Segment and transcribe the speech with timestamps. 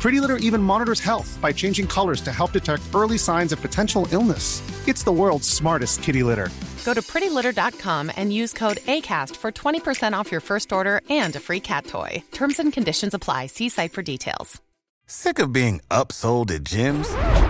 [0.00, 4.08] Pretty Litter even monitors health by changing colors to help detect early signs of potential
[4.12, 4.62] illness.
[4.88, 6.48] It's the world's smartest kitty litter.
[6.84, 11.40] Go to prettylitter.com and use code ACAST for 20% off your first order and a
[11.40, 12.22] free cat toy.
[12.32, 13.46] Terms and conditions apply.
[13.46, 14.60] See site for details.
[15.06, 17.49] Sick of being upsold at gyms?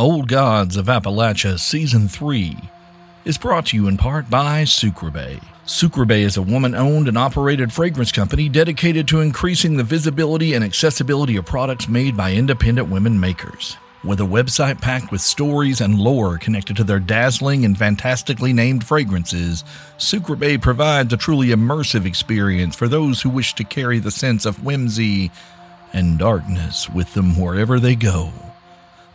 [0.00, 2.56] Old Gods of Appalachia Season 3
[3.24, 5.42] is brought to you in part by Sucreabeille.
[5.66, 10.62] Sucreabeille is a woman owned and operated fragrance company dedicated to increasing the visibility and
[10.62, 13.76] accessibility of products made by independent women makers.
[14.04, 18.84] With a website packed with stories and lore connected to their dazzling and fantastically named
[18.84, 19.64] fragrances,
[19.98, 24.64] Sucreabeille provides a truly immersive experience for those who wish to carry the sense of
[24.64, 25.32] whimsy
[25.92, 28.32] and darkness with them wherever they go.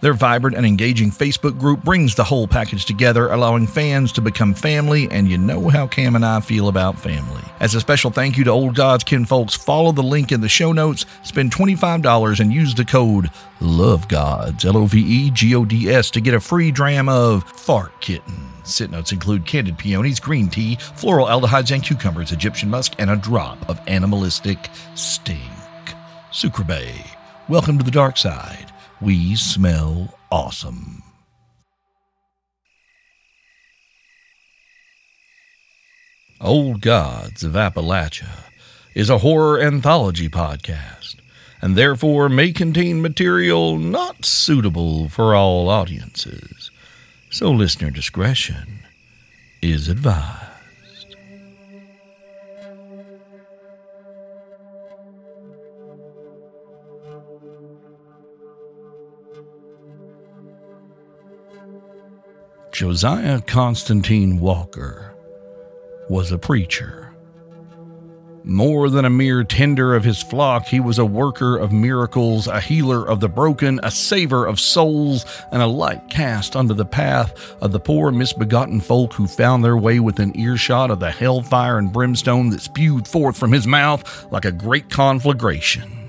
[0.04, 4.54] Their vibrant and engaging Facebook group brings the whole package together, allowing fans to become
[4.54, 7.42] family, and you know how Cam and I feel about family.
[7.62, 10.50] As a special thank you to Old Gods Kin folks, follow the link in the
[10.50, 13.30] show notes, spend $25, and use the code
[13.62, 17.46] LOVEGODS, L O V E G O D S, to get a free dram of
[17.46, 18.52] Fart Kitten.
[18.66, 23.16] Sit notes include candied peonies, green tea, floral aldehydes and cucumbers, Egyptian musk, and a
[23.16, 25.40] drop of animalistic stink.
[26.34, 27.08] Sucreabeille,
[27.48, 28.73] welcome to the dark side.
[29.04, 31.04] We smell awesome.
[36.40, 38.46] Old Gods of Appalachia
[38.96, 41.18] is a horror anthology podcast
[41.62, 46.72] and therefore may contain material not suitable for all audiences.
[47.30, 48.86] So listener discretion
[49.62, 50.53] is advised.
[62.74, 65.14] Josiah Constantine Walker
[66.10, 67.14] was a preacher.
[68.44, 72.60] More than a mere tender of his flock, he was a worker of miracles, a
[72.60, 77.56] healer of the broken, a saver of souls, and a light cast unto the path
[77.62, 81.94] of the poor misbegotten folk who found their way within earshot of the hellfire and
[81.94, 86.03] brimstone that spewed forth from his mouth like a great conflagration.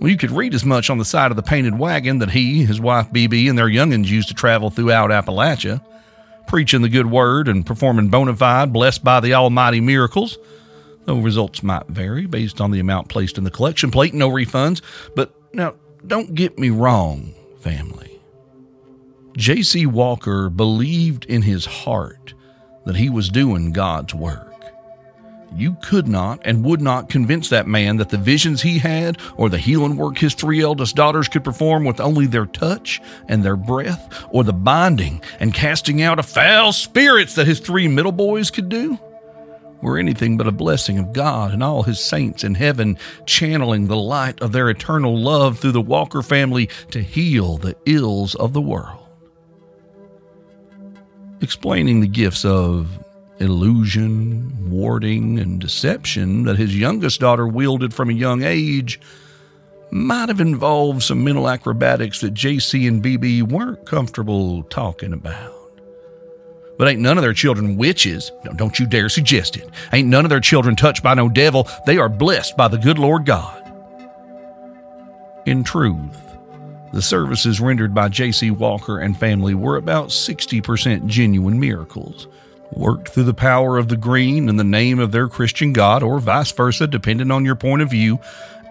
[0.00, 2.64] Well, you could read as much on the side of the painted wagon that he,
[2.64, 5.84] his wife BB, and their youngins used to travel throughout Appalachia,
[6.46, 10.38] preaching the good word and performing bona fide, blessed by the almighty miracles.
[11.04, 14.82] Though results might vary based on the amount placed in the collection plate, no refunds.
[15.16, 15.74] But now,
[16.06, 18.20] don't get me wrong, family.
[19.36, 19.86] J.C.
[19.86, 22.34] Walker believed in his heart
[22.84, 24.47] that he was doing God's work.
[25.54, 29.48] You could not and would not convince that man that the visions he had or
[29.48, 33.56] the healing work his three eldest daughters could perform with only their touch and their
[33.56, 38.50] breath or the binding and casting out of foul spirits that his three middle boys
[38.50, 38.98] could do
[39.80, 43.96] were anything but a blessing of God and all his saints in heaven channeling the
[43.96, 48.60] light of their eternal love through the Walker family to heal the ills of the
[48.60, 49.06] world.
[51.40, 52.98] Explaining the gifts of
[53.40, 59.00] illusion, warding, and deception that his youngest daughter wielded from a young age
[59.90, 65.54] might have involved some mental acrobatics that JC and BB weren't comfortable talking about.
[66.78, 68.30] But ain't none of their children witches.
[68.44, 69.68] No, don't you dare suggest it.
[69.92, 71.68] Ain't none of their children touched by no devil.
[71.86, 73.64] They are blessed by the good Lord God.
[75.46, 76.16] In truth,
[76.92, 78.50] the services rendered by J.C.
[78.50, 82.28] Walker and family were about 60% genuine miracles,
[82.72, 86.18] worked through the power of the green in the name of their Christian God, or
[86.18, 88.18] vice versa, depending on your point of view,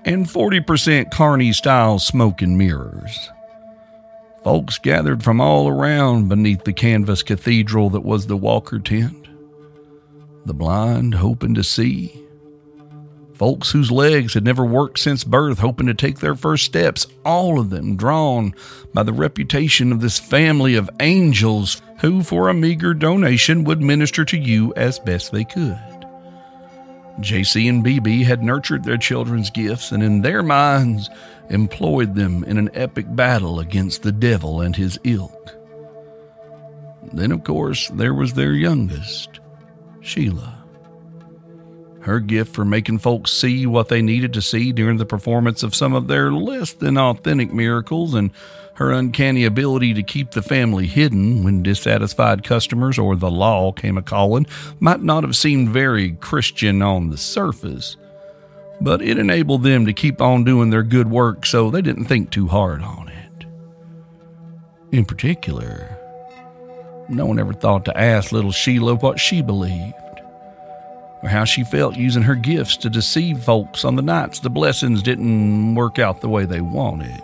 [0.05, 3.29] and 40% Carney style smoke and mirrors.
[4.43, 9.27] Folks gathered from all around beneath the canvas cathedral that was the Walker tent.
[10.45, 12.23] The blind hoping to see.
[13.37, 17.59] Folks whose legs had never worked since birth, hoping to take their first steps, all
[17.59, 18.55] of them drawn
[18.95, 24.25] by the reputation of this family of angels who, for a meager donation, would minister
[24.25, 25.77] to you as best they could.
[27.19, 31.09] JC and BB had nurtured their children's gifts and, in their minds,
[31.49, 35.55] employed them in an epic battle against the devil and his ilk.
[37.13, 39.39] Then, of course, there was their youngest,
[40.01, 40.56] Sheila.
[42.07, 45.75] Her gift for making folks see what they needed to see during the performance of
[45.75, 48.31] some of their less than authentic miracles and
[48.75, 53.97] her uncanny ability to keep the family hidden when dissatisfied customers or the law came
[53.97, 54.45] a calling
[54.79, 57.97] might not have seemed very Christian on the surface,
[58.79, 62.29] but it enabled them to keep on doing their good work so they didn't think
[62.29, 63.45] too hard on it.
[64.93, 65.97] In particular,
[67.09, 69.93] no one ever thought to ask little Sheila what she believed
[71.27, 75.75] how she felt using her gifts to deceive folks on the nights the blessings didn't
[75.75, 77.21] work out the way they wanted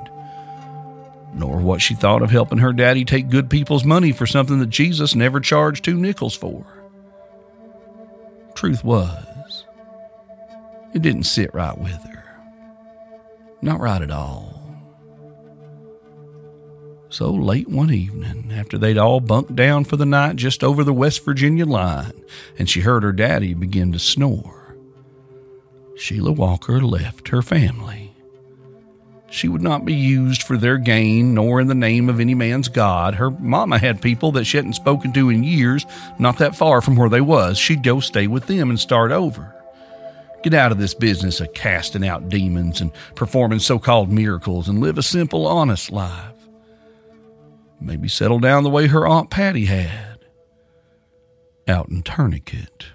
[1.35, 4.69] nor what she thought of helping her daddy take good people's money for something that
[4.69, 6.65] Jesus never charged two nickels for.
[8.53, 9.65] Truth was,
[10.93, 12.23] it didn't sit right with her.
[13.61, 14.52] Not right at all.
[17.13, 20.93] So late one evening, after they'd all bunked down for the night just over the
[20.93, 22.13] West Virginia line,
[22.57, 24.75] and she heard her daddy begin to snore,
[25.95, 28.13] Sheila Walker left her family
[29.33, 32.67] she would not be used for their gain, nor in the name of any man's
[32.67, 33.15] God.
[33.15, 35.87] Her mama had people that she hadn't spoken to in years,
[36.19, 37.57] not that far from where they was.
[37.57, 39.51] She'd go stay with them and start over.
[40.43, 44.79] Get out of this business of casting out demons and performing so called miracles and
[44.79, 46.32] live a simple, honest life.
[47.83, 50.25] Maybe settle down the way her Aunt Patty had
[51.67, 52.87] out in Tourniquet.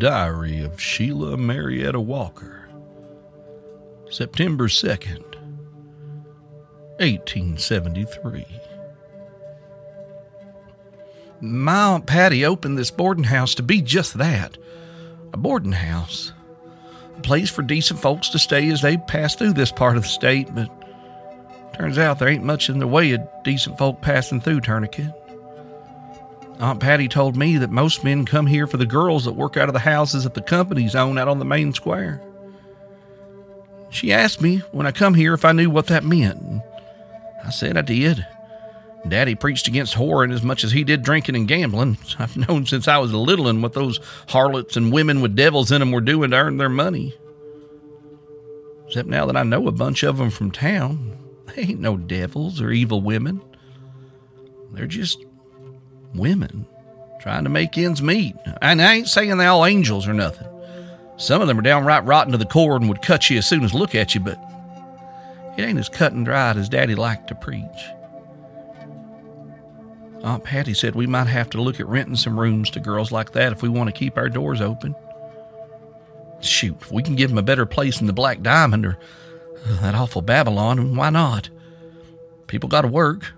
[0.00, 2.70] Diary of Sheila Marietta Walker,
[4.08, 5.36] September 2nd,
[7.00, 8.46] 1873.
[11.42, 14.56] My Aunt Patty opened this boarding house to be just that
[15.34, 16.32] a boarding house.
[17.18, 20.08] A place for decent folks to stay as they pass through this part of the
[20.08, 20.70] state, but
[21.74, 25.12] turns out there ain't much in the way of decent folk passing through Tourniquet.
[26.60, 29.70] Aunt Patty told me that most men come here for the girls that work out
[29.70, 32.20] of the houses that the companies own out on the main square.
[33.88, 36.62] She asked me when I come here if I knew what that meant.
[37.44, 38.26] I said I did.
[39.08, 41.96] Daddy preached against whoring as much as he did drinking and gambling.
[42.18, 43.98] I've known since I was a little and what those
[44.28, 47.14] harlots and women with devils in them were doing to earn their money.
[48.86, 52.60] Except now that I know a bunch of them from town, they ain't no devils
[52.60, 53.40] or evil women.
[54.72, 55.24] They're just
[56.14, 56.66] women
[57.20, 58.36] trying to make ends meet.
[58.62, 60.46] And I ain't saying they all angels or nothing.
[61.16, 63.62] Some of them are downright rotten to the core and would cut you as soon
[63.62, 64.38] as look at you, but
[65.56, 67.66] it ain't as cut and dried as Daddy liked to preach.
[70.22, 73.32] Aunt Patty said we might have to look at renting some rooms to girls like
[73.32, 74.94] that if we want to keep our doors open.
[76.40, 78.98] Shoot, if we can give them a better place than the Black Diamond or
[79.66, 81.50] uh, that awful Babylon, why not?
[82.46, 83.32] People got to work.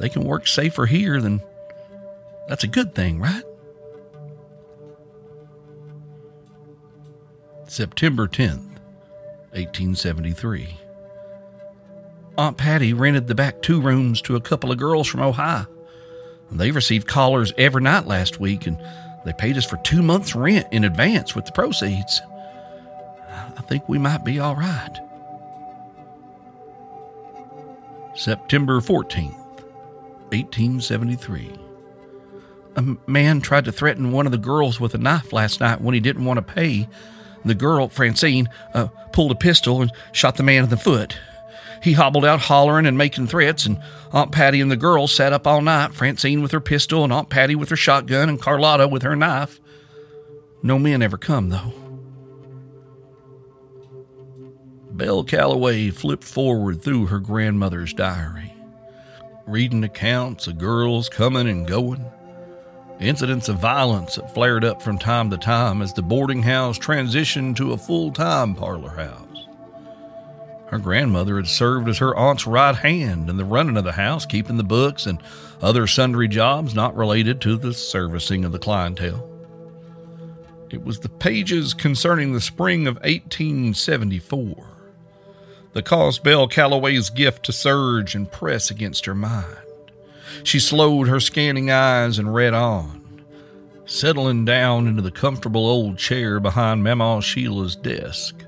[0.00, 1.42] They can work safer here, then
[2.48, 3.42] that's a good thing, right?
[7.66, 8.78] September 10th,
[9.52, 10.78] 1873.
[12.38, 15.66] Aunt Patty rented the back two rooms to a couple of girls from Ohio.
[16.50, 18.80] They received callers every night last week, and
[19.24, 22.22] they paid us for two months' rent in advance with the proceeds.
[23.30, 24.98] I think we might be all right.
[28.14, 29.37] September 14th,
[30.30, 31.58] 1873.
[32.76, 35.94] A man tried to threaten one of the girls with a knife last night when
[35.94, 36.88] he didn't want to pay.
[37.44, 41.16] The girl, Francine, uh, pulled a pistol and shot the man in the foot.
[41.82, 43.80] He hobbled out hollering and making threats, and
[44.12, 47.30] Aunt Patty and the girls sat up all night, Francine with her pistol, and Aunt
[47.30, 49.60] Patty with her shotgun, and Carlotta with her knife.
[50.62, 51.72] No men ever come, though.
[54.90, 58.52] Belle Calloway flipped forward through her grandmother's diary,
[59.48, 62.04] reading accounts of girls coming and going,
[63.00, 67.56] incidents of violence that flared up from time to time as the boarding house transitioned
[67.56, 69.46] to a full time parlor house.
[70.66, 74.26] Her grandmother had served as her aunt's right hand in the running of the house,
[74.26, 75.18] keeping the books and
[75.62, 79.26] other sundry jobs not related to the servicing of the clientele.
[80.70, 84.77] It was the pages concerning the spring of 1874
[85.72, 89.56] that caused Belle Calloway's gift to surge and press against her mind.
[90.42, 93.24] She slowed her scanning eyes and read on,
[93.86, 98.44] settling down into the comfortable old chair behind Mama Sheila's desk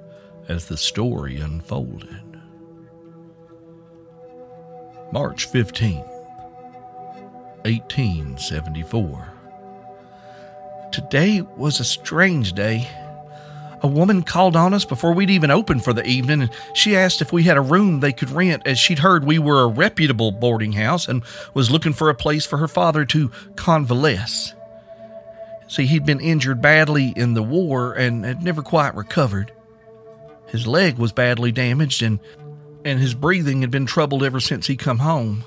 [0.48, 2.22] as the story unfolded.
[5.12, 6.06] March 15th,
[7.64, 9.32] 1874.
[10.92, 12.88] Today was a strange day.
[13.82, 17.22] A woman called on us before we'd even opened for the evening, and she asked
[17.22, 20.32] if we had a room they could rent, as she'd heard we were a reputable
[20.32, 21.22] boarding house and
[21.54, 24.54] was looking for a place for her father to convalesce.
[25.68, 29.52] See, he'd been injured badly in the war and had never quite recovered.
[30.48, 32.18] His leg was badly damaged and
[32.84, 35.44] and his breathing had been troubled ever since he come home.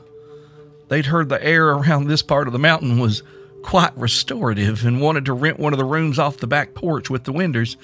[0.88, 3.24] They'd heard the air around this part of the mountain was
[3.64, 7.24] quite restorative and wanted to rent one of the rooms off the back porch with
[7.24, 7.76] the windows.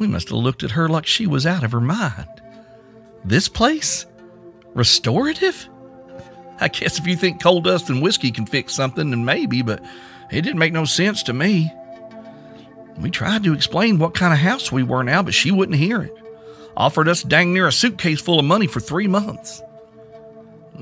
[0.00, 2.42] We must have looked at her like she was out of her mind.
[3.24, 4.06] This place?
[4.74, 5.68] Restorative?
[6.58, 9.80] I guess if you think coal dust and whiskey can fix something, then maybe, but
[10.32, 11.72] it didn't make no sense to me.
[12.98, 16.02] We tried to explain what kind of house we were now, but she wouldn't hear
[16.02, 16.16] it
[16.76, 19.62] offered us dang near a suitcase full of money for three months.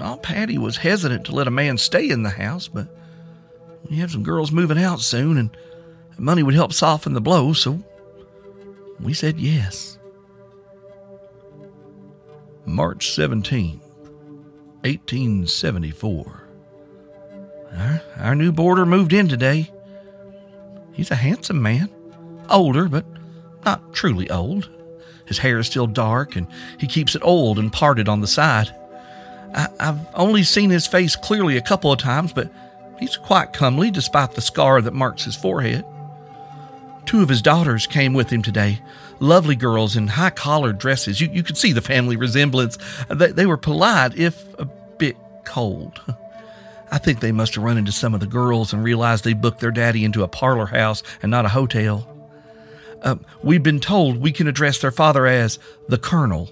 [0.00, 2.87] Aunt Patty was hesitant to let a man stay in the house, but
[3.90, 5.50] we have some girls moving out soon, and
[6.16, 7.82] money would help soften the blow, so
[9.00, 9.99] we said yes.
[12.64, 13.81] March 17th,
[14.83, 16.43] 1874.
[17.75, 19.71] Our, our new boarder moved in today.
[20.93, 21.88] He's a handsome man,
[22.50, 23.07] older, but
[23.64, 24.69] not truly old.
[25.26, 26.47] His hair is still dark, and
[26.78, 28.75] he keeps it old and parted on the side.
[29.55, 32.52] I, have only seen his face clearly a couple of times, but
[32.99, 35.85] he's quite comely despite the scar that marks his forehead.
[37.08, 38.82] Two of his daughters came with him today,
[39.18, 41.22] lovely girls in high collared dresses.
[41.22, 42.76] You, you could see the family resemblance.
[43.08, 44.66] They, they were polite, if a
[44.98, 46.02] bit cold.
[46.92, 49.60] I think they must have run into some of the girls and realized they booked
[49.60, 52.06] their daddy into a parlor house and not a hotel.
[53.00, 56.50] Uh, we've been told we can address their father as the Colonel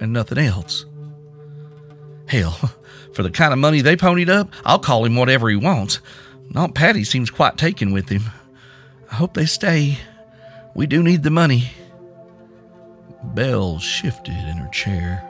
[0.00, 0.84] and nothing else.
[2.26, 2.72] Hell,
[3.12, 6.00] For the kind of money they ponied up, I'll call him whatever he wants.
[6.56, 8.24] Aunt Patty seems quite taken with him.
[9.10, 9.98] I hope they stay.
[10.74, 11.70] We do need the money.
[13.22, 15.22] Belle shifted in her chair.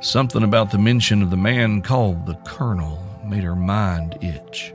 [0.00, 4.74] Something about the mention of the man called the Colonel made her mind itch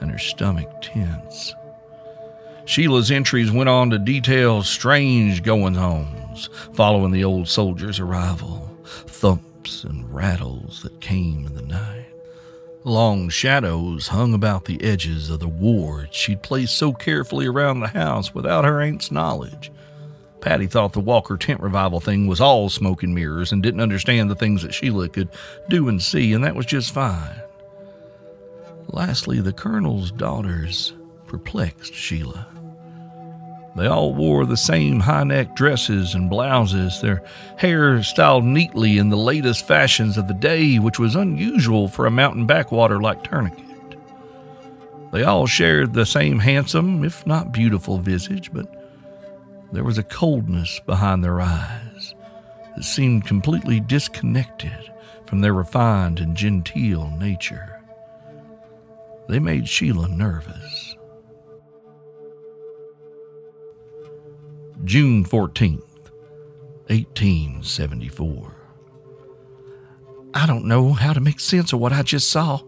[0.00, 1.54] and her stomach tense.
[2.64, 9.84] Sheila's entries went on to detail strange goings ons following the old soldier's arrival, thumps
[9.84, 11.99] and rattles that came in the night.
[12.84, 17.88] Long shadows hung about the edges of the ward she'd placed so carefully around the
[17.88, 19.70] house without her aunt's knowledge.
[20.40, 24.30] Patty thought the Walker tent revival thing was all smoke and mirrors and didn't understand
[24.30, 25.28] the things that Sheila could
[25.68, 27.42] do and see, and that was just fine.
[28.88, 30.94] Lastly, the Colonel's daughters
[31.26, 32.46] perplexed Sheila.
[33.76, 37.22] They all wore the same high neck dresses and blouses, their
[37.56, 42.10] hair styled neatly in the latest fashions of the day, which was unusual for a
[42.10, 43.64] mountain backwater like Tourniquet.
[45.12, 48.66] They all shared the same handsome, if not beautiful, visage, but
[49.72, 52.14] there was a coldness behind their eyes
[52.74, 54.92] that seemed completely disconnected
[55.26, 57.80] from their refined and genteel nature.
[59.28, 60.89] They made Sheila nervous.
[64.84, 66.10] June 14th,
[66.88, 68.56] 1874.
[70.32, 72.60] I don't know how to make sense of what I just saw.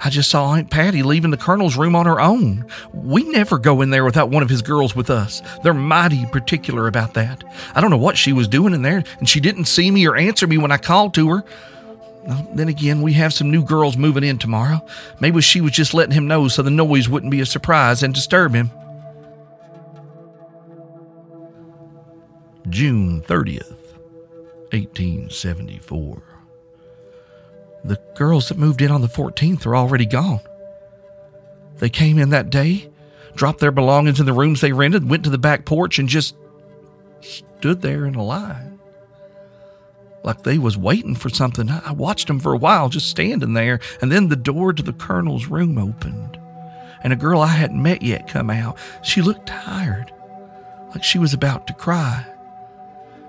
[0.00, 2.66] I just saw Aunt Patty leaving the colonel's room on her own.
[2.92, 5.40] We never go in there without one of his girls with us.
[5.62, 7.42] They're mighty particular about that.
[7.74, 10.16] I don't know what she was doing in there, and she didn't see me or
[10.16, 11.44] answer me when I called to her.
[12.24, 14.86] Well, then again, we have some new girls moving in tomorrow.
[15.18, 18.14] Maybe she was just letting him know so the noise wouldn't be a surprise and
[18.14, 18.70] disturb him.
[22.78, 23.74] June 30th,
[24.70, 26.22] 1874.
[27.82, 30.38] The girls that moved in on the 14th are already gone.
[31.78, 32.88] They came in that day,
[33.34, 36.36] dropped their belongings in the rooms they rented, went to the back porch, and just
[37.20, 38.78] stood there in a line.
[40.22, 41.68] Like they was waiting for something.
[41.68, 44.92] I watched them for a while just standing there, and then the door to the
[44.92, 46.38] colonel's room opened,
[47.02, 48.78] and a girl I hadn't met yet come out.
[49.02, 50.12] She looked tired,
[50.90, 52.24] like she was about to cry.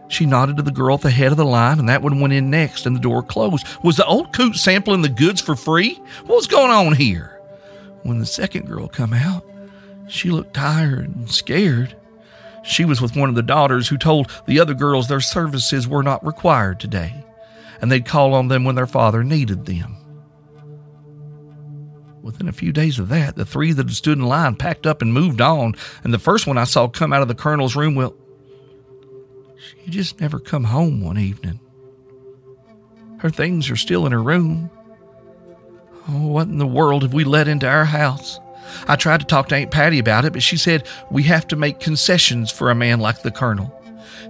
[0.10, 2.34] She nodded to the girl at the head of the line, and that one went
[2.34, 3.66] in next, and the door closed.
[3.84, 6.02] Was the old coot sampling the goods for free?
[6.26, 7.40] What was going on here?
[8.02, 9.46] When the second girl come out,
[10.08, 11.96] she looked tired and scared.
[12.64, 16.04] She was with one of the daughters who told the other girls their services were
[16.04, 17.24] not required today,
[17.80, 19.96] and they'd call on them when their father needed them.
[22.24, 25.04] Within a few days of that, the three that had stood in line packed up
[25.04, 27.94] and moved on, and the first one I saw come out of the colonel's room,
[27.94, 28.16] well,
[29.84, 31.60] she just never come home one evening.
[33.20, 34.70] Her things are still in her room.
[36.08, 38.40] Oh, what in the world have we let into our house?
[38.88, 41.56] I tried to talk to Aunt Patty about it, but she said we have to
[41.56, 43.76] make concessions for a man like the Colonel.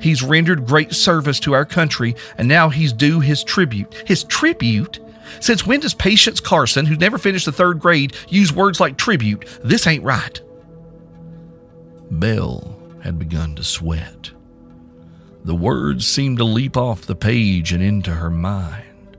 [0.02, 3.94] He's rendered great service to our country, and now he's due his tribute.
[4.08, 5.00] His tribute?
[5.39, 9.46] Since when does Patience Carson, who never finished the third grade, use words like tribute?
[9.63, 10.42] This ain't right.
[12.12, 14.32] Belle had begun to sweat.
[15.50, 19.18] The words seemed to leap off the page and into her mind.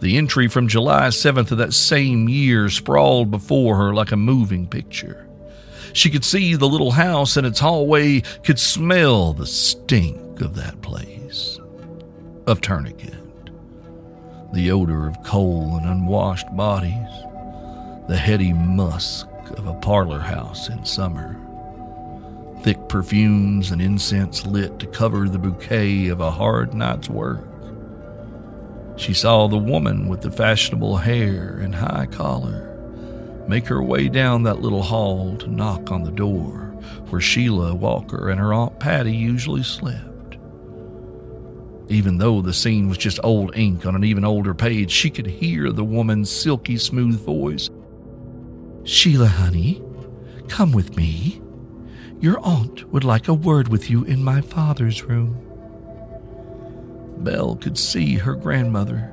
[0.00, 4.66] The entry from July 7th of that same year sprawled before her like a moving
[4.66, 5.28] picture.
[5.92, 10.82] She could see the little house and its hallway, could smell the stink of that
[10.82, 11.60] place,
[12.48, 13.14] of tourniquet,
[14.52, 17.12] the odor of coal and unwashed bodies,
[18.08, 21.38] the heady musk of a parlor house in summer
[22.62, 27.44] thick perfumes and incense lit to cover the bouquet of a hard night's work.
[28.96, 32.68] She saw the woman with the fashionable hair and high collar
[33.48, 36.72] make her way down that little hall to knock on the door
[37.10, 40.36] where Sheila Walker and her Aunt Patty usually slept.
[41.88, 45.26] Even though the scene was just old ink on an even older page, she could
[45.26, 47.70] hear the woman's silky smooth voice.
[48.84, 49.82] Sheila, honey,
[50.48, 51.41] come with me.
[52.22, 55.36] Your aunt would like a word with you in my father's room.
[57.18, 59.12] Belle could see her grandmother,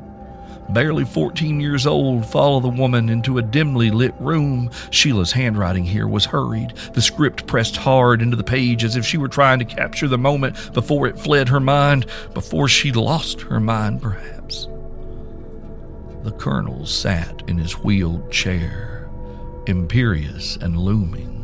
[0.70, 4.70] barely 14 years old, follow the woman into a dimly lit room.
[4.92, 9.18] Sheila's handwriting here was hurried, the script pressed hard into the page as if she
[9.18, 13.60] were trying to capture the moment before it fled her mind, before she lost her
[13.60, 14.68] mind, perhaps.
[16.22, 19.10] The colonel sat in his wheeled chair,
[19.66, 21.39] imperious and looming.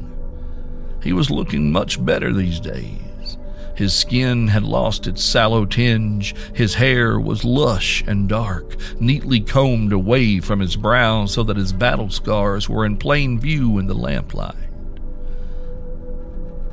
[1.06, 3.38] He was looking much better these days,
[3.76, 6.34] His skin had lost its sallow tinge.
[6.52, 11.74] His hair was lush and dark, neatly combed away from his brow so that his
[11.74, 14.56] battle scars were in plain view in the lamplight.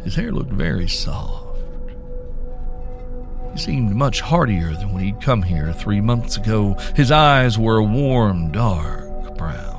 [0.03, 1.59] His hair looked very soft.
[3.53, 6.79] He seemed much heartier than when he'd come here three months ago.
[6.97, 9.72] His eyes were a warm, dark brown.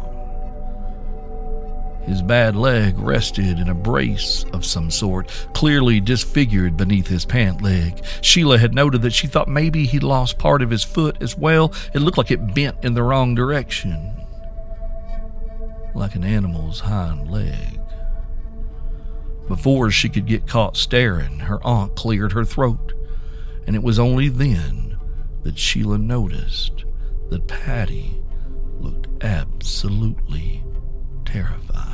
[2.06, 7.62] His bad leg rested in a brace of some sort, clearly disfigured beneath his pant
[7.62, 8.04] leg.
[8.22, 11.74] Sheila had noted that she thought maybe he'd lost part of his foot as well.
[11.94, 14.14] It looked like it bent in the wrong direction,
[15.96, 17.80] like an animal's hind leg.
[19.48, 22.94] Before she could get caught staring, her aunt cleared her throat,
[23.66, 24.98] and it was only then
[25.44, 26.84] that Sheila noticed
[27.30, 28.22] that Patty
[28.80, 30.64] looked absolutely
[31.26, 31.93] terrified.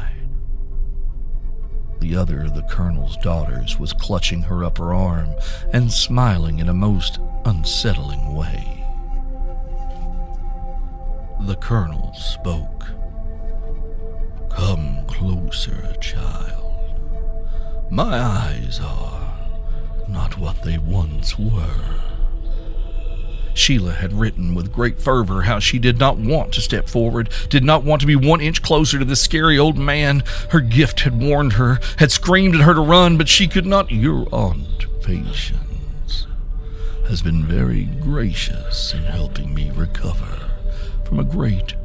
[2.10, 5.36] The other of the colonel's daughters was clutching her upper arm
[5.72, 8.84] and smiling in a most unsettling way.
[11.42, 12.88] The colonel spoke.
[14.50, 16.74] Come closer, child.
[17.92, 19.38] My eyes are
[20.08, 22.09] not what they once were.
[23.60, 27.64] Sheila had written with great fervor how she did not want to step forward, did
[27.64, 30.24] not want to be one inch closer to this scary old man.
[30.50, 33.92] Her gift had warned her, had screamed at her to run, but she could not.
[33.92, 36.28] Your aunt, Patience,
[37.08, 40.50] has been very gracious in helping me recover
[41.04, 41.76] from a great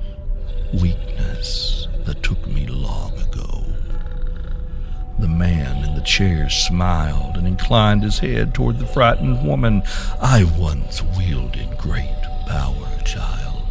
[0.72, 3.63] weakness that took me long ago.
[5.24, 9.82] The man in the chair smiled and inclined his head toward the frightened woman.
[10.20, 13.62] I once wielded great power, child.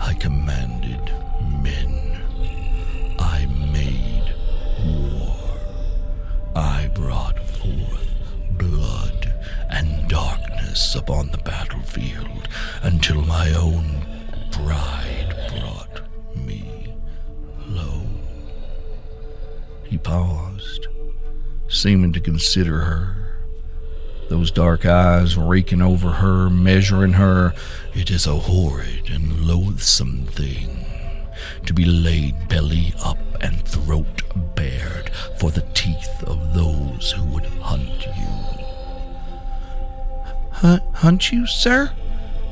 [0.00, 1.12] I commanded
[1.62, 2.22] men.
[3.18, 4.34] I made
[4.86, 5.36] war.
[6.56, 8.08] I brought forth
[8.52, 9.30] blood
[9.68, 12.48] and darkness upon the battlefield
[12.80, 14.06] until my own
[14.50, 15.27] pride
[20.08, 20.86] paused,
[21.68, 23.36] seeming to consider her.
[24.30, 27.54] Those dark eyes raking over her, measuring her.
[27.94, 30.86] It is a horrid and loathsome thing
[31.66, 34.22] to be laid belly up and throat
[34.56, 38.64] bared for the teeth of those who would hunt you.
[40.52, 41.92] Hunt, hunt you, sir?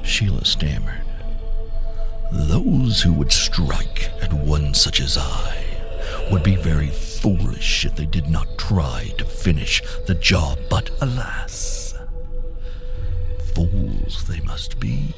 [0.03, 1.01] Sheila stammered.
[2.31, 5.67] Those who would strike at one such as I
[6.31, 6.89] would be very
[7.27, 11.93] foolish if they did not try to finish the job, but alas,
[13.53, 15.13] fools they must be,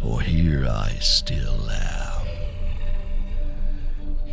[0.00, 2.03] for here I still am.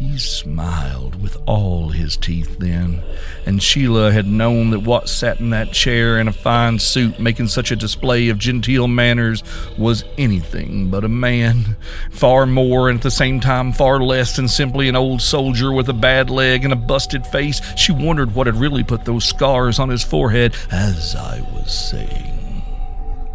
[0.02, 3.04] He smiled with all his teeth then,
[3.46, 7.50] and Sheila had known that what sat in that chair in a fine suit making
[7.50, 9.44] such a display of genteel manners
[9.78, 11.78] was anything but a man,
[12.10, 15.88] far more and at the same time far less than simply an old soldier with
[15.88, 17.62] a bad leg and a busted face.
[17.78, 20.56] She wondered what had really put those scars on his forehead.
[20.72, 22.64] As I was saying,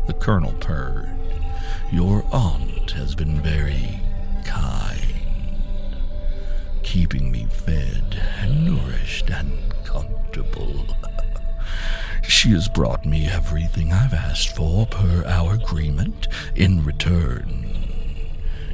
[0.09, 1.17] the colonel purred.
[1.93, 4.01] Your aunt has been very
[4.45, 5.06] kind
[6.97, 9.53] keeping me fed and nourished and
[9.85, 10.87] comfortable.
[12.23, 16.27] she has brought me everything I've asked for per our agreement.
[16.55, 17.77] In return,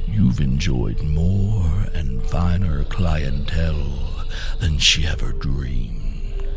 [0.07, 4.25] you've enjoyed more and finer clientele
[4.61, 6.47] than she ever dreamed.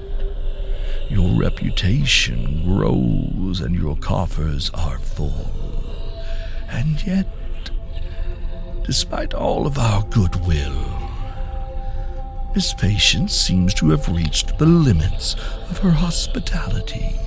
[1.10, 5.50] Your reputation grows and your coffers are full.
[6.68, 7.26] And yet,
[8.84, 11.05] despite all of our goodwill,
[12.56, 15.34] Miss Patience seems to have reached the limits
[15.68, 17.20] of her hospitality.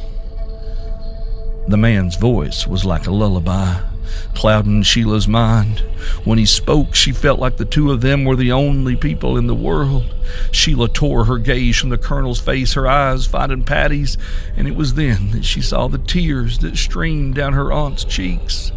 [1.67, 3.79] The man's voice was like a lullaby,
[4.33, 5.83] clouding Sheila's mind.
[6.23, 9.45] When he spoke, she felt like the two of them were the only people in
[9.45, 10.15] the world.
[10.51, 14.17] Sheila tore her gaze from the colonel's face, her eyes finding Patty's,
[14.57, 18.71] and it was then that she saw the tears that streamed down her aunt's cheeks.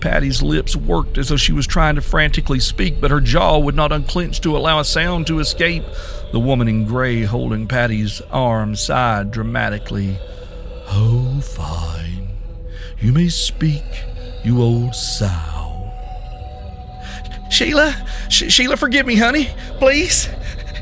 [0.00, 3.74] Patty's lips worked as though she was trying to frantically speak, but her jaw would
[3.74, 5.84] not unclench to allow a sound to escape.
[6.32, 10.18] The woman in gray holding Patty's arm sighed dramatically.
[10.88, 12.28] Oh, fine.
[12.98, 13.84] You may speak,
[14.44, 15.92] you old sow.
[17.50, 17.94] Sheila,
[18.28, 19.50] Sh- Sheila, forgive me, honey.
[19.78, 20.28] Please.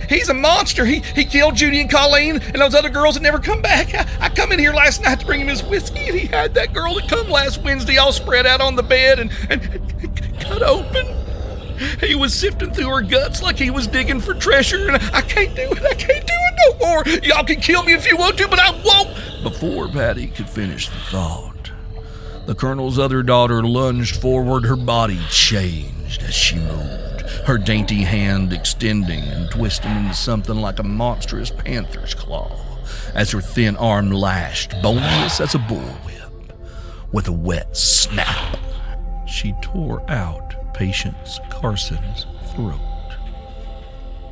[0.08, 0.84] He's a monster.
[0.84, 3.94] He, he killed Judy and Colleen and those other girls that never come back.
[3.94, 6.54] I, I come in here last night to bring him his whiskey, and he had
[6.54, 10.40] that girl that come last Wednesday all spread out on the bed and, and, and
[10.40, 11.06] cut open.
[12.00, 15.20] He was sifting through her guts like he was digging for treasure, and I, I
[15.22, 15.82] can't do it.
[15.82, 17.04] I can't do it no more.
[17.24, 19.42] Y'all can kill me if you want to, but I won't.
[19.42, 21.72] Before Patty could finish the thought,
[22.46, 27.13] the colonel's other daughter lunged forward, her body changed as she moved,
[27.44, 32.50] her dainty hand extending and twisting into something like a monstrous panther's claw
[33.14, 36.30] as her thin arm lashed, boneless as a bullwhip.
[37.12, 38.56] With a wet snap,
[39.26, 42.80] she tore out Patience Carson's throat.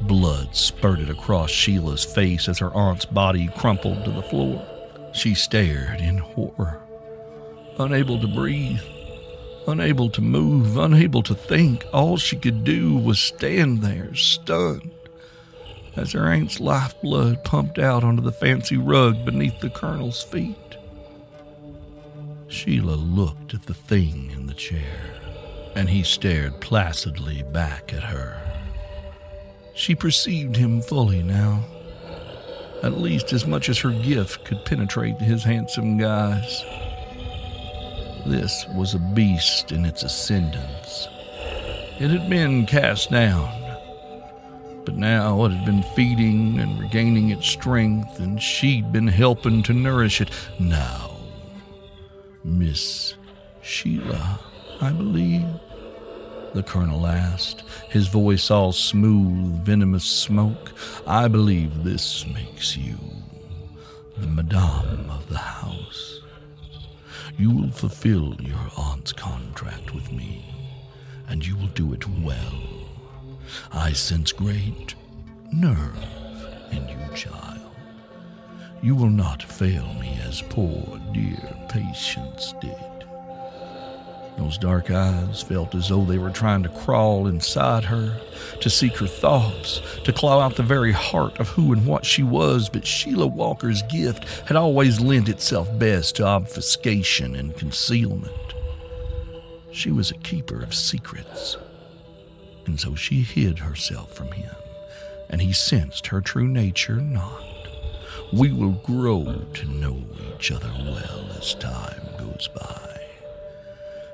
[0.02, 4.66] Blood spurted across Sheila's face as her aunt's body crumpled to the floor.
[5.12, 6.82] She stared in horror,
[7.78, 8.80] unable to breathe,
[9.66, 11.84] unable to move, unable to think.
[11.92, 14.90] All she could do was stand there, stunned,
[15.96, 20.56] as her aunt's lifeblood pumped out onto the fancy rug beneath the colonel's feet.
[22.48, 25.20] Sheila looked at the thing in the chair,
[25.74, 28.40] and he stared placidly back at her.
[29.74, 31.64] She perceived him fully now,
[32.82, 36.62] at least as much as her gift could penetrate his handsome guise.
[38.24, 41.08] This was a beast in its ascendance.
[41.98, 43.50] It had been cast down,
[44.84, 49.72] but now it had been feeding and regaining its strength, and she'd been helping to
[49.72, 50.30] nourish it.
[50.58, 51.16] Now,
[52.44, 53.14] Miss
[53.60, 54.40] Sheila,
[54.80, 55.46] I believe,
[56.54, 60.72] the colonel asked, his voice all smooth, venomous smoke.
[61.06, 62.98] I believe this makes you
[64.16, 66.21] the madame of the house.
[67.38, 70.44] You will fulfill your aunt's contract with me,
[71.28, 72.62] and you will do it well.
[73.72, 74.94] I sense great
[75.52, 76.04] nerve
[76.70, 77.60] in you, child.
[78.82, 82.91] You will not fail me as poor, dear Patience did.
[84.38, 88.18] Those dark eyes felt as though they were trying to crawl inside her,
[88.60, 92.22] to seek her thoughts, to claw out the very heart of who and what she
[92.22, 92.68] was.
[92.68, 98.32] But Sheila Walker's gift had always lent itself best to obfuscation and concealment.
[99.70, 101.56] She was a keeper of secrets,
[102.66, 104.54] and so she hid herself from him,
[105.30, 107.42] and he sensed her true nature not.
[108.32, 110.02] We will grow to know
[110.34, 112.91] each other well as time goes by.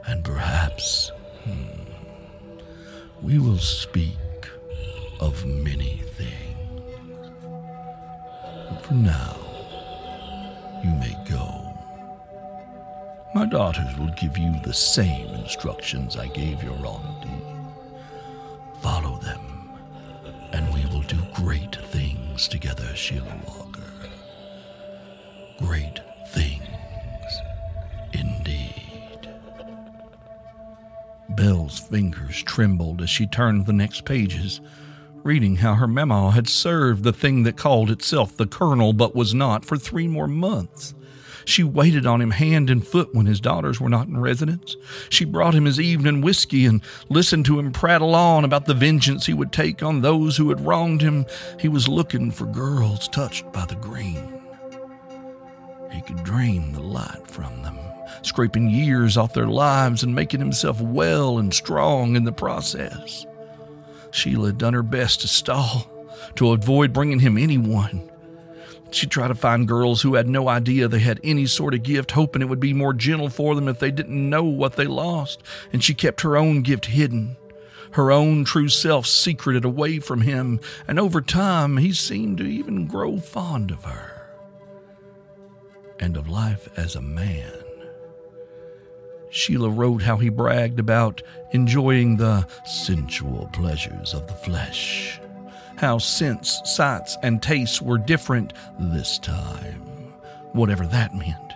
[0.08, 1.12] And perhaps
[1.44, 1.84] hmm,
[3.20, 4.16] we will speak
[5.20, 6.80] of many things.
[8.70, 9.36] But for now,
[10.82, 11.74] you may go.
[13.34, 17.44] My daughters will give you the same instructions I gave your auntie.
[18.80, 19.76] Follow them,
[20.52, 23.82] and we will do great things together, Sheila Walker.
[25.58, 25.97] Great
[31.38, 34.60] Belle's fingers trembled as she turned the next pages,
[35.22, 39.34] reading how her mamaw had served the thing that called itself the Colonel but was
[39.34, 40.96] not for three more months.
[41.44, 44.74] She waited on him hand and foot when his daughters were not in residence.
[45.10, 49.26] She brought him his evening whiskey and listened to him prattle on about the vengeance
[49.26, 51.24] he would take on those who had wronged him.
[51.60, 54.42] He was looking for girls touched by the green.
[55.92, 57.78] He could drain the light from them,
[58.22, 63.26] scraping years off their lives and making himself well and strong in the process.
[64.10, 65.90] Sheila had done her best to stall,
[66.36, 68.10] to avoid bringing him anyone.
[68.90, 72.12] She tried to find girls who had no idea they had any sort of gift,
[72.12, 75.42] hoping it would be more gentle for them if they didn't know what they lost,
[75.72, 77.36] and she kept her own gift hidden.
[77.92, 82.86] Her own true self secreted away from him, and over time he seemed to even
[82.86, 84.18] grow fond of her
[86.00, 87.57] and of life as a man.
[89.30, 95.20] Sheila wrote how he bragged about enjoying the sensual pleasures of the flesh,
[95.76, 99.80] how sense, sights, and tastes were different this time,
[100.52, 101.52] whatever that meant.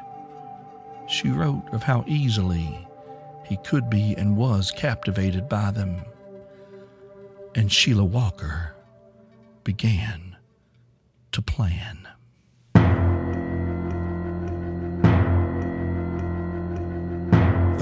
[1.08, 2.86] She wrote of how easily
[3.44, 6.02] he could be and was captivated by them.
[7.54, 8.74] And Sheila Walker
[9.64, 10.36] began
[11.32, 12.01] to plan.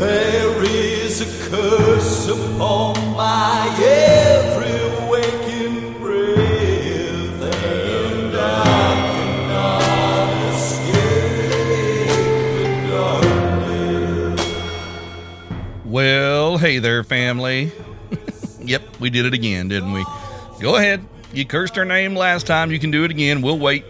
[0.01, 10.97] There is a curse upon my every waking breath, and I cannot escape
[12.89, 14.41] the.
[15.85, 17.71] Well, hey there, family.
[18.61, 20.07] yep, we did it again, didn't we?
[20.63, 21.07] Go ahead.
[21.35, 22.71] You cursed her name last time.
[22.71, 23.43] You can do it again.
[23.43, 23.85] We'll wait.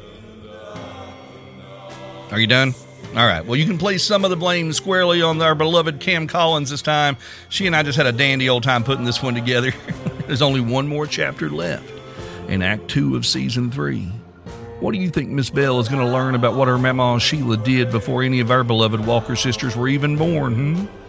[2.32, 2.74] Are you done?
[3.10, 3.44] All right.
[3.44, 6.80] Well, you can place some of the blame squarely on our beloved Cam Collins this
[6.80, 7.16] time.
[7.48, 9.72] She and I just had a dandy old time putting this one together.
[10.26, 11.90] There's only one more chapter left
[12.46, 14.12] in Act Two of Season Three.
[14.78, 17.56] What do you think Miss Belle is going to learn about what her Mama Sheila
[17.56, 20.99] did before any of our beloved Walker sisters were even born, hmm?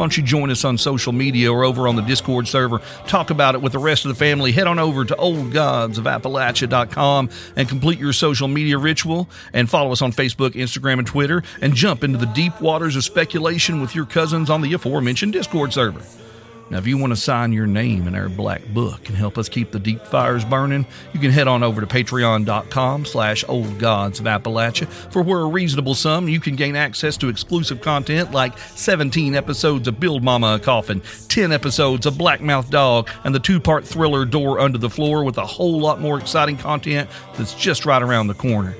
[0.00, 2.80] Why don't you join us on social media or over on the Discord server?
[3.06, 4.50] Talk about it with the rest of the family.
[4.50, 9.28] Head on over to oldgodsofAppalachia.com and complete your social media ritual.
[9.52, 11.42] And follow us on Facebook, Instagram, and Twitter.
[11.60, 15.74] And jump into the deep waters of speculation with your cousins on the aforementioned Discord
[15.74, 16.00] server.
[16.70, 19.48] Now, if you want to sign your name in our black book and help us
[19.48, 24.20] keep the deep fires burning, you can head on over to patreon.com slash old gods
[24.20, 24.86] of Appalachia.
[25.12, 29.88] For where a reasonable sum, you can gain access to exclusive content like 17 episodes
[29.88, 34.60] of Build Mama a Coffin, 10 episodes of Blackmouth Dog, and the two-part thriller Door
[34.60, 38.34] Under the Floor with a whole lot more exciting content that's just right around the
[38.34, 38.76] corner.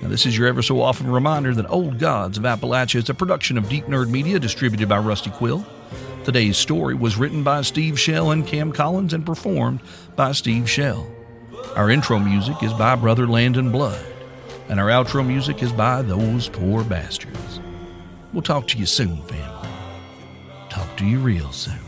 [0.00, 3.14] Now, this is your ever so often reminder that Old Gods of Appalachia is a
[3.14, 5.66] production of Deep Nerd Media distributed by Rusty Quill.
[6.28, 9.80] Today's story was written by Steve Shell and Cam Collins and performed
[10.14, 11.10] by Steve Shell.
[11.74, 14.04] Our intro music is by Brother Landon Blood,
[14.68, 17.60] and our outro music is by Those Poor Bastards.
[18.34, 19.70] We'll talk to you soon, family.
[20.68, 21.87] Talk to you real soon.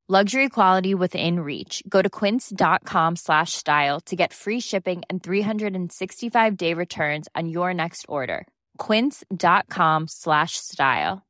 [0.11, 1.81] Luxury quality within reach.
[1.87, 7.73] Go to quince.com slash style to get free shipping and 365 day returns on your
[7.73, 8.45] next order.
[8.77, 11.21] Quince.com slash style.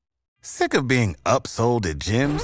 [0.41, 2.43] Sick of being upsold at gyms?